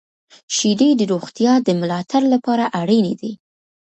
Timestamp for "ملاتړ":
1.81-2.21